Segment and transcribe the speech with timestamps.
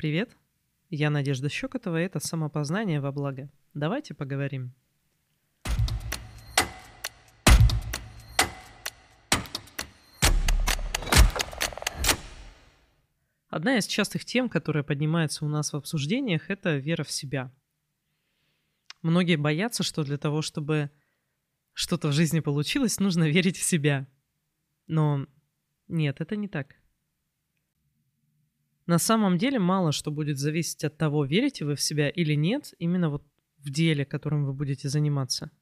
[0.00, 0.34] Привет,
[0.88, 3.50] я Надежда Щекотова, и это «Самопознание во благо».
[3.74, 4.72] Давайте поговорим.
[13.50, 17.52] Одна из частых тем, которая поднимается у нас в обсуждениях, это вера в себя.
[19.02, 20.90] Многие боятся, что для того, чтобы
[21.74, 24.08] что-то в жизни получилось, нужно верить в себя.
[24.86, 25.26] Но
[25.88, 26.79] нет, это не так.
[28.90, 32.74] На самом деле мало что будет зависеть от того, верите вы в себя или нет,
[32.80, 33.22] именно вот
[33.58, 35.52] в деле, которым вы будете заниматься.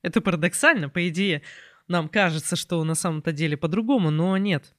[0.00, 1.42] Это парадоксально, по идее,
[1.88, 4.76] нам кажется, что на самом-то деле по-другому, но нет.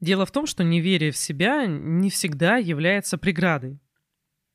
[0.00, 3.82] Дело в том, что неверие в себя не всегда является преградой.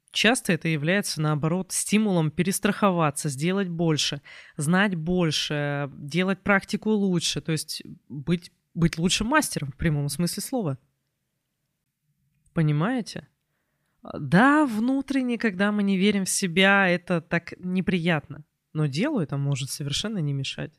[0.09, 4.23] Часто это является, наоборот, стимулом перестраховаться, сделать больше,
[4.57, 10.79] знать больше, делать практику лучше, то есть быть, быть лучшим мастером в прямом смысле слова.
[12.55, 13.27] Понимаете?
[14.01, 18.45] Да, внутренне, когда мы не верим в себя, это так неприятно.
[18.71, 20.71] Но делу это может совершенно не мешать.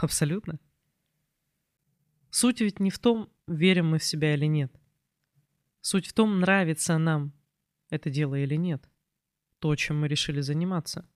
[0.00, 0.58] Абсолютно.
[2.30, 4.72] Суть ведь не в том, верим мы в себя или нет.
[5.82, 7.34] Суть в том, нравится нам
[7.90, 8.88] это дело или нет.
[9.58, 11.06] То, чем мы решили заниматься.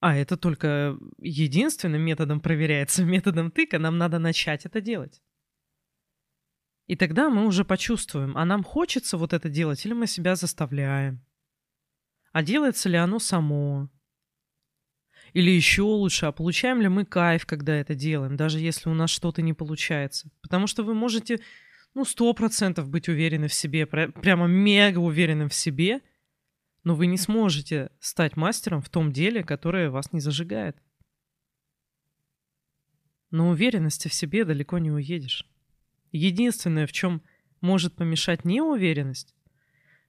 [0.00, 3.78] А это только единственным методом проверяется, методом тыка.
[3.78, 5.22] Нам надо начать это делать.
[6.90, 11.24] И тогда мы уже почувствуем, а нам хочется вот это делать или мы себя заставляем.
[12.32, 13.88] А делается ли оно само?
[15.32, 19.08] Или еще лучше, а получаем ли мы кайф, когда это делаем, даже если у нас
[19.08, 20.32] что-то не получается?
[20.42, 21.38] Потому что вы можете,
[21.94, 26.00] ну, сто процентов быть уверены в себе, прямо мега уверены в себе,
[26.82, 30.76] но вы не сможете стать мастером в том деле, которое вас не зажигает.
[33.30, 35.46] Но уверенности в себе далеко не уедешь.
[36.12, 37.22] Единственное, в чем
[37.60, 39.34] может помешать неуверенность,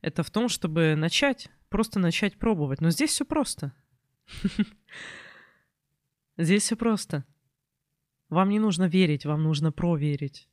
[0.02, 2.82] это в том, чтобы начать, просто начать пробовать.
[2.82, 3.74] Но здесь все просто.
[6.38, 7.26] Здесь все просто.
[8.30, 10.48] Вам не нужно верить, вам нужно проверить.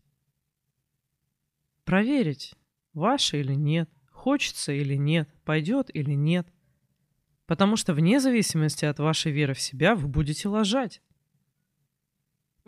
[1.84, 2.54] Проверить,
[2.92, 6.47] ваше или нет, хочется или нет, пойдет или нет.
[7.47, 11.00] Потому что вне зависимости от вашей веры в себя вы будете лажать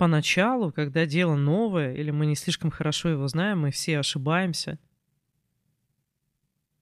[0.01, 4.79] поначалу, когда дело новое, или мы не слишком хорошо его знаем, мы все ошибаемся.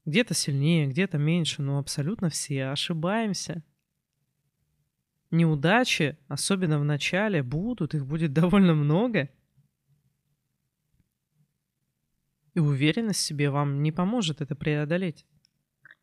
[0.05, 3.65] Где-то сильнее, где-то меньше, но абсолютно все ошибаемся.
[5.33, 9.31] Неудачи, особенно в начале, будут, их будет довольно много.
[12.55, 15.27] И уверенность в себе вам не поможет это преодолеть.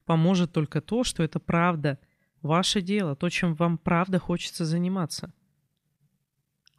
[0.04, 1.98] Поможет только то, что это правда,
[2.42, 5.34] ваше дело, то, чем вам правда хочется заниматься–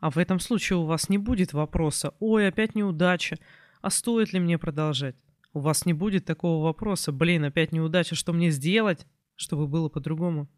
[0.00, 3.38] а в этом случае у вас не будет вопроса «Ой, опять неудача,
[3.80, 5.16] а стоит ли мне продолжать?»
[5.52, 10.48] У вас не будет такого вопроса «Блин, опять неудача, что мне сделать, чтобы было по-другому?»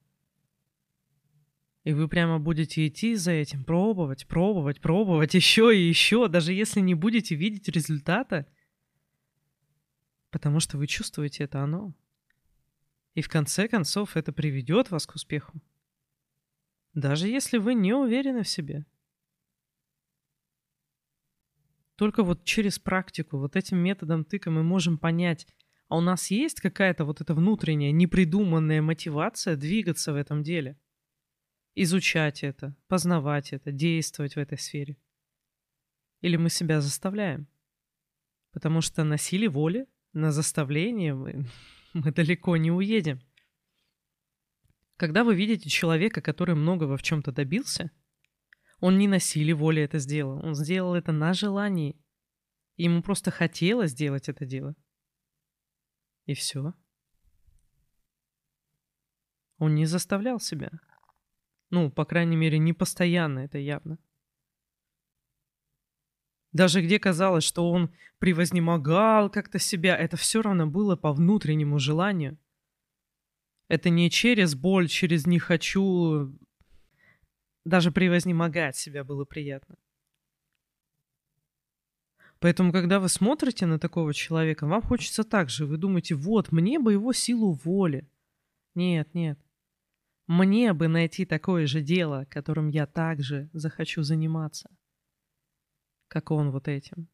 [1.85, 6.81] И вы прямо будете идти за этим, пробовать, пробовать, пробовать еще и еще, даже если
[6.81, 8.47] не будете видеть результата,
[10.31, 11.95] потому что вы чувствуете это оно.
[13.15, 15.63] И в конце концов это приведет вас к успеху.
[16.93, 18.85] Даже если вы не уверены в себе–
[21.99, 25.49] только вот через практику, вот этим методом тыка мы можем понять,
[25.89, 30.79] а у нас есть какая-то вот эта внутренняя непридуманная мотивация двигаться в этом деле?
[31.75, 34.97] Изучать это, познавать это, действовать в этой сфере?
[36.21, 37.49] Или мы себя заставляем?
[38.53, 41.47] Потому что на силе воли, на заставление мы,
[41.95, 43.21] мы далеко не уедем.
[44.97, 47.91] Когда вы видите человека, который многого в чем-то добился–
[48.81, 50.45] он не на силе воли это сделал.
[50.45, 52.01] Он сделал это на желании.
[52.77, 54.77] Ему просто хотелось сделать это дело.
[56.27, 56.75] И все.
[59.59, 60.71] Он не заставлял себя.
[61.71, 63.99] Ну, по крайней мере, не постоянно, это явно.
[66.53, 72.39] Даже где казалось, что он превознемогал как-то себя, это все равно было по внутреннему желанию.
[73.67, 76.33] Это не через боль, через «не хочу»,
[77.69, 79.77] даже превознемогать себя было приятно.
[82.41, 85.67] Поэтому, когда вы смотрите на такого человека, вам хочется так же.
[85.67, 88.09] Вы думаете, вот, мне бы его силу воли.
[88.75, 89.39] Нет, нет.
[90.29, 94.71] Мне бы найти такое же дело, которым я также захочу заниматься,
[96.07, 97.09] как он вот этим.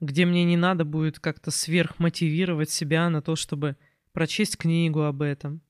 [0.00, 3.76] Где мне не надо будет как-то сверхмотивировать себя на то, чтобы
[4.12, 5.62] прочесть книгу об этом,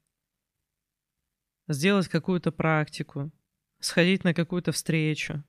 [1.69, 3.33] сделать какую-то практику,
[3.81, 5.45] сходить на какую-то встречу,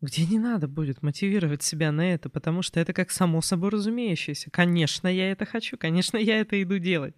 [0.00, 4.50] где не надо будет мотивировать себя на это, потому что это как само собой разумеющееся.
[4.50, 7.14] Конечно, я это хочу, конечно, я это иду делать.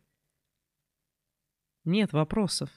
[1.84, 2.70] Нет вопросов.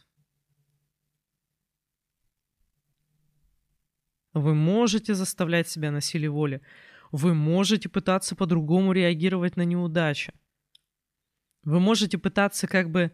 [4.33, 6.61] Вы можете заставлять себя на силе воли.
[7.11, 10.33] Вы можете пытаться по-другому реагировать на неудачи.
[11.63, 13.11] Вы можете пытаться как бы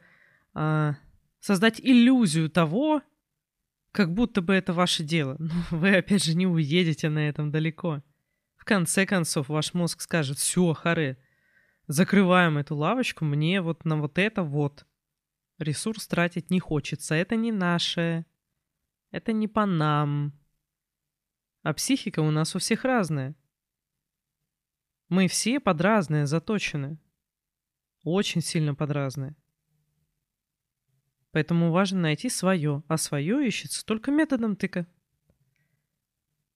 [0.54, 0.96] а,
[1.40, 3.02] создать иллюзию того,
[3.92, 5.36] как будто бы это ваше дело.
[5.40, 8.04] Но вы, опять же, не уедете на этом далеко.
[8.56, 11.18] В конце концов, ваш мозг скажет, все, харе,
[11.88, 14.86] закрываем эту лавочку, мне вот на вот это вот
[15.58, 17.16] ресурс тратить не хочется.
[17.16, 18.26] Это не наше,
[19.12, 20.34] это не по нам.
[21.64, 23.36] А психика у нас у всех разная.
[25.10, 27.00] Мы все под разные заточены.
[28.04, 29.36] Очень сильно под разные.
[31.38, 34.88] Поэтому важно найти свое, а свое ищется только методом тыка.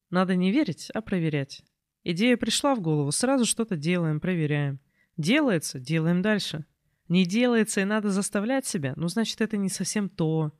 [0.09, 1.63] Надо не верить, а проверять.
[2.03, 4.79] Идея пришла в голову, сразу что-то делаем, проверяем.
[5.17, 6.65] Делается, делаем дальше.
[7.09, 10.51] Не делается и надо заставлять себя, ну значит это не совсем то.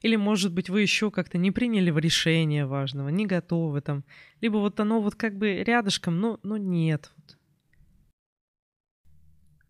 [0.00, 4.04] Или, может быть, вы еще как-то не приняли решение важного, не готовы там.
[4.40, 7.12] Либо вот оно вот как бы рядышком, но, но нет.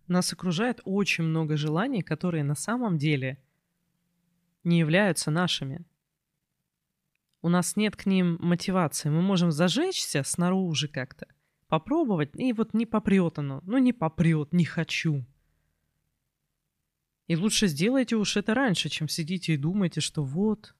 [0.06, 3.36] Нас окружает очень много желаний, которые на самом деле–
[4.64, 5.84] не являются нашими.
[7.40, 9.08] У нас нет к ним мотивации.
[9.08, 11.26] Мы можем зажечься снаружи как-то,
[11.66, 13.60] попробовать, и вот не попрет оно.
[13.64, 15.26] Ну, не попрет, не хочу.
[17.26, 20.74] И лучше сделайте уж это раньше, чем сидите и думаете, что вот,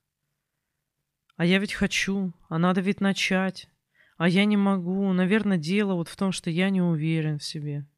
[1.36, 3.68] а я ведь хочу, а надо ведь начать,
[4.16, 5.12] а я не могу.
[5.12, 7.88] Наверное, дело вот в том, что я не уверен в себе.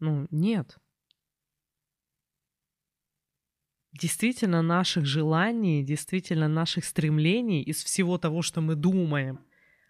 [0.00, 0.78] Ну, нет.
[3.94, 9.40] Действительно наших желаний, действительно наших стремлений, из всего того, что мы думаем,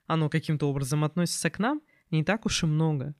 [0.06, 1.80] оно каким-то образом относится к нам,
[2.10, 3.14] не так уж и много.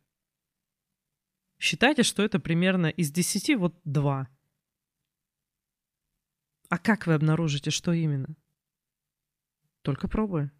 [1.58, 4.28] Считайте, что это примерно из 10 вот 2.
[6.69, 8.36] А как вы обнаружите, что именно?
[9.82, 10.52] Только пробуя.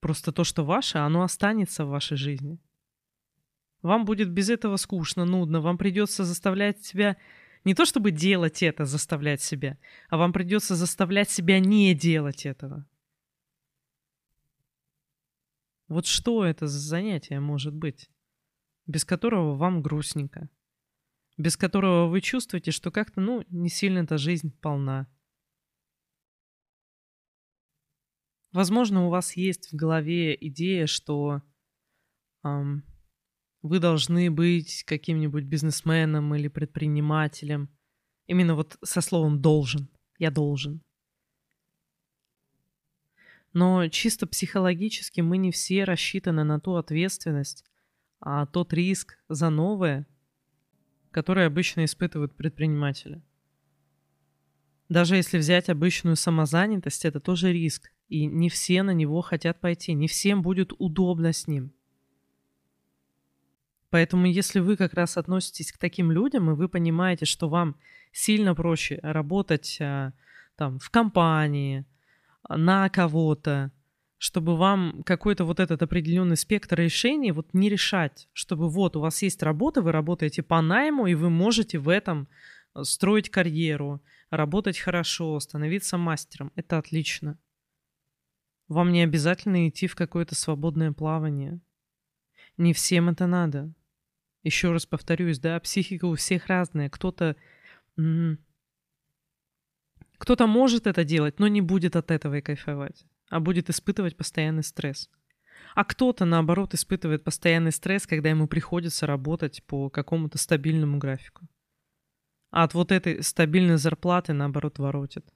[0.00, 2.60] Просто то, что ваше, оно останется в вашей жизни.
[3.82, 7.16] Вам будет без этого скучно, нудно, вам придется заставлять себя
[7.64, 9.78] не то чтобы делать это, заставлять себя,
[10.08, 12.86] а вам придется заставлять себя не делать этого.
[15.88, 18.10] Вот что это за занятие может быть,
[18.86, 20.48] без которого вам грустненько,
[21.36, 25.08] без которого вы чувствуете, что как-то, ну, не сильно эта жизнь полна.
[28.52, 31.42] Возможно, у вас есть в голове идея, что
[32.44, 32.84] эм,
[33.64, 37.70] вы должны быть каким-нибудь бизнесменом или предпринимателем.
[38.26, 39.88] Именно вот со словом «должен».
[40.18, 40.82] Я должен.
[43.54, 47.64] Но чисто психологически мы не все рассчитаны на ту ответственность,
[48.20, 50.06] а тот риск за новое,
[51.10, 53.22] который обычно испытывают предприниматели.
[54.90, 57.90] Даже если взять обычную самозанятость, это тоже риск.
[58.08, 61.72] И не все на него хотят пойти, не всем будет удобно с ним.
[63.94, 67.76] Поэтому если вы как раз относитесь к таким людям, и вы понимаете, что вам
[68.10, 70.14] сильно проще работать а,
[70.56, 71.86] там в компании,
[72.48, 73.70] на кого-то,
[74.18, 79.22] чтобы вам какой-то вот этот определенный спектр решений вот не решать, чтобы вот у вас
[79.22, 82.26] есть работа, вы работаете по найму, и вы можете в этом
[82.74, 86.50] э, строить карьеру, работать хорошо, становиться мастером.
[86.56, 87.38] Это отлично.
[88.66, 91.60] Вам не обязательно идти в какое-то свободное плавание.
[92.56, 93.72] Не всем это надо.
[94.44, 96.90] Еще раз повторюсь, да, психика у всех разная.
[96.90, 97.36] Кто-то
[100.18, 104.62] кто-то может это делать, но не будет от этого и кайфовать, а будет испытывать постоянный
[104.62, 105.10] стресс.
[105.74, 111.48] А кто-то, наоборот, испытывает постоянный стресс, когда ему приходится работать по какому-то стабильному графику.
[112.50, 115.26] А от вот этой стабильной зарплаты, наоборот, воротит.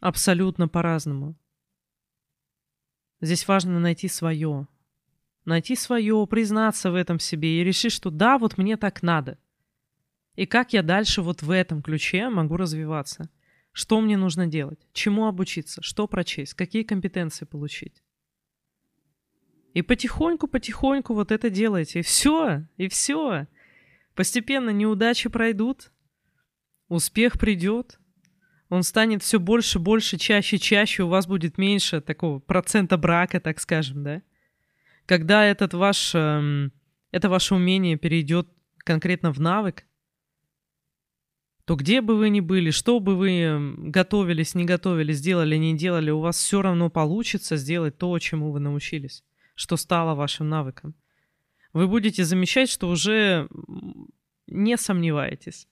[0.00, 1.38] Абсолютно по-разному.
[3.20, 4.68] Здесь важно найти свое,
[5.44, 9.38] найти свое, признаться в этом себе и решить, что да, вот мне так надо.
[10.36, 13.30] И как я дальше вот в этом ключе могу развиваться?
[13.72, 14.78] Что мне нужно делать?
[14.92, 15.82] Чему обучиться?
[15.82, 16.54] Что прочесть?
[16.54, 18.02] Какие компетенции получить?
[19.74, 22.00] И потихоньку-потихоньку вот это делайте.
[22.00, 23.46] И все, и все.
[24.14, 25.90] Постепенно неудачи пройдут,
[26.88, 27.98] успех придет,
[28.68, 33.60] он станет все больше, больше, чаще, чаще, у вас будет меньше такого процента брака, так
[33.60, 34.22] скажем, да?
[35.06, 36.72] Когда этот ваш, эм,
[37.10, 39.84] это ваше умение перейдет конкретно в навык,
[41.64, 46.10] то где бы вы ни были, что бы вы готовились, не готовились, делали, не делали,
[46.10, 50.94] у вас все равно получится сделать то, чему вы научились, что стало вашим навыком.
[51.72, 53.48] Вы будете замечать, что уже
[54.46, 55.66] не сомневаетесь.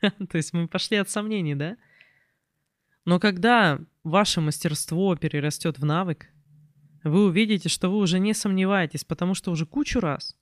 [0.00, 1.76] То есть мы пошли от сомнений, да?
[3.06, 6.28] Но когда ваше мастерство перерастет в навык,
[7.06, 10.36] вы увидите, что вы уже не сомневаетесь, потому что уже кучу раз,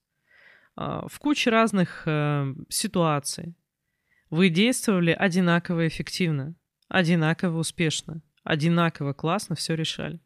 [0.76, 3.54] а, в куче разных э, ситуаций,
[4.30, 6.56] вы действовали одинаково эффективно,
[6.88, 10.20] одинаково успешно, одинаково классно все решали.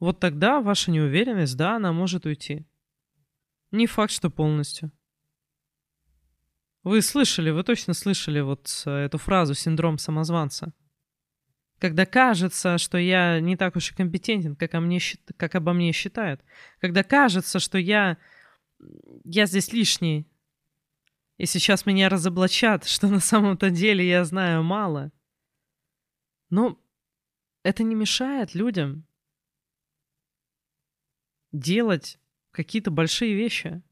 [0.00, 2.66] Вот тогда ваша неуверенность, да, она может уйти.
[3.70, 4.90] Не факт, что полностью.
[6.82, 10.72] Вы слышали, вы точно слышали вот э, эту фразу «синдром самозванца».
[11.82, 15.00] Когда кажется, что я не так уж и компетентен, как, о мне,
[15.36, 16.40] как обо мне считают.
[16.78, 18.18] Когда кажется, что я,
[19.24, 20.24] я здесь лишний,
[21.38, 25.10] и сейчас меня разоблачат, что на самом-то деле я знаю мало.
[26.50, 26.80] Но
[27.64, 29.04] это не мешает людям
[31.50, 32.20] делать
[32.52, 33.82] какие-то большие вещи,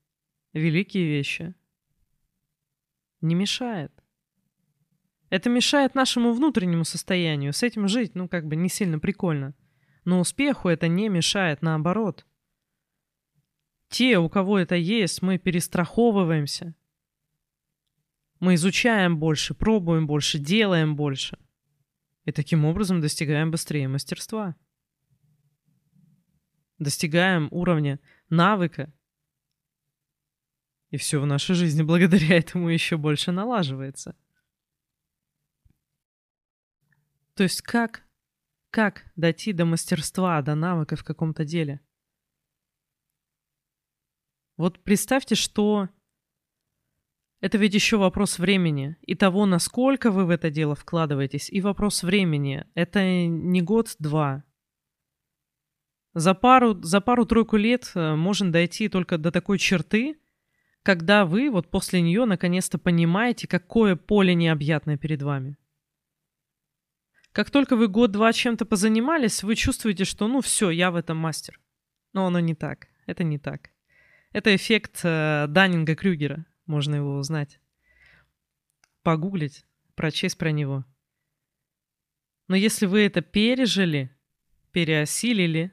[0.53, 1.57] великие вещи.
[3.21, 4.00] Не мешает.
[5.31, 7.53] Это мешает нашему внутреннему состоянию.
[7.53, 9.55] С этим жить, ну, как бы не сильно прикольно.
[10.05, 12.27] Но успеху это не мешает, наоборот.
[13.89, 16.75] Те, у кого это есть, мы перестраховываемся.
[18.41, 21.39] Мы изучаем больше, пробуем больше, делаем больше.
[22.25, 24.57] И таким образом достигаем быстрее мастерства.
[26.79, 28.93] Достигаем уровня навыка.
[30.91, 34.17] И все в нашей жизни благодаря этому еще больше налаживается.
[37.41, 38.07] То есть как,
[38.71, 41.81] как дойти до мастерства, до навыка в каком-то деле?
[44.59, 45.89] Вот представьте, что
[47.41, 52.03] это ведь еще вопрос времени и того, насколько вы в это дело вкладываетесь, и вопрос
[52.03, 52.67] времени.
[52.75, 54.45] Это не год-два.
[56.13, 60.21] За пару, за пару-тройку лет э, можно дойти только до такой черты,
[60.83, 65.57] когда вы вот после нее наконец-то понимаете, какое поле необъятное перед вами.
[67.33, 71.61] Как только вы год-два чем-то позанимались, вы чувствуете, что ну все, я в этом мастер.
[72.13, 72.89] Но оно не так.
[73.07, 73.71] Это не так.
[74.33, 77.61] Это эффект э, Даннинга-Крюгера можно его узнать.
[79.03, 80.85] Погуглить, прочесть про него.
[82.49, 84.11] Но если вы это пережили,
[84.73, 85.73] переосилили,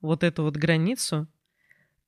[0.00, 1.26] вот эту вот границу,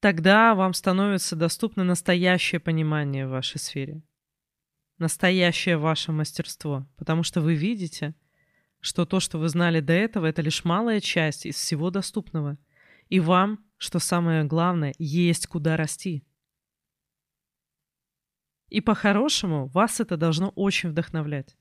[0.00, 4.02] тогда вам становится доступно настоящее понимание в вашей сфере.
[4.98, 6.86] Настоящее ваше мастерство.
[6.96, 8.14] Потому что вы видите,
[8.86, 12.56] что то, что вы знали до этого, это лишь малая часть из всего доступного.
[13.08, 16.24] И вам, что самое главное, есть куда расти.
[18.68, 21.56] И по-хорошему вас это должно очень вдохновлять.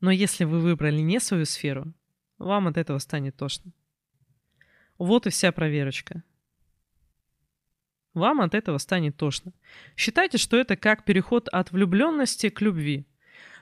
[0.00, 1.92] Но если вы выбрали не свою сферу,
[2.38, 3.72] вам от этого станет тошно.
[4.96, 6.22] Вот и вся проверочка.
[8.14, 9.52] Вам от этого станет тошно.
[9.94, 13.06] Считайте, что это как переход от влюбленности к любви.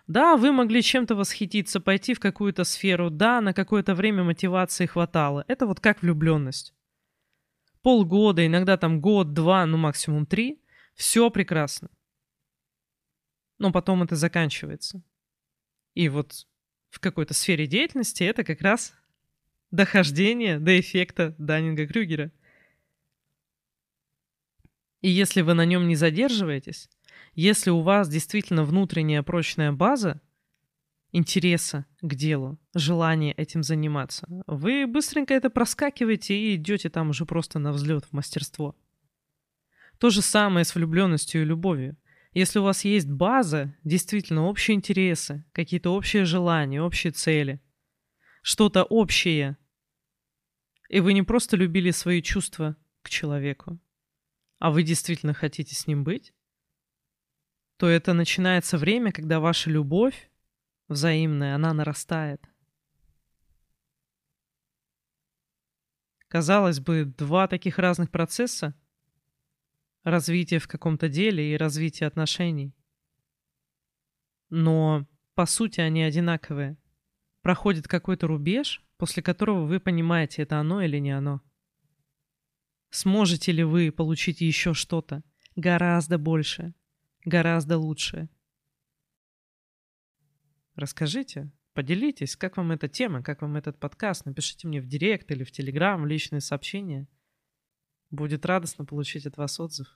[0.06, 5.44] Да, вы могли чем-то восхититься, пойти в какую-то сферу, да, на какое-то время мотивации хватало.
[5.48, 6.74] Это вот как влюбленность.
[7.82, 10.60] Полгода, иногда там год, два, ну максимум три.
[10.94, 11.90] Все прекрасно
[13.58, 15.02] но потом это заканчивается.
[15.94, 16.46] И вот
[16.90, 18.94] в какой-то сфере деятельности это как раз
[19.70, 22.30] дохождение до эффекта Даннинга-Крюгера.
[25.00, 26.88] И если вы на нем не задерживаетесь,
[27.36, 30.22] если у вас действительно внутренняя прочная база
[31.12, 37.58] интереса к делу, желание этим заниматься, вы быстренько это проскакиваете и идете там уже просто
[37.58, 38.74] на взлет в мастерство.
[39.98, 41.98] То же самое с влюбленностью и любовью.
[42.32, 47.60] Если у вас есть база, действительно общие интересы, какие-то общие желания, общие цели,
[48.40, 49.58] что-то общее,
[50.88, 53.78] и вы не просто любили свои чувства к человеку,
[54.58, 56.32] а вы действительно хотите с ним быть,
[57.76, 60.30] то это начинается время, когда ваша любовь
[60.88, 62.42] взаимная, она нарастает.
[66.28, 68.74] Казалось бы, два таких разных процесса—
[70.06, 72.72] развитие в каком-то деле и развитие отношений.
[74.50, 76.78] Но по сути они одинаковые.
[77.42, 81.42] Проходит какой-то рубеж, после которого вы понимаете, это оно или не оно.
[82.90, 85.22] Сможете ли вы получить еще что-то
[85.56, 86.72] гораздо больше,
[87.26, 88.30] гораздо лучшее?
[90.76, 94.24] Расскажите, поделитесь, как вам эта тема, как вам этот подкаст.
[94.24, 97.08] Напишите мне в директ или в телеграм, в личные сообщения.
[98.10, 99.95] Будет радостно получить от вас отзыв.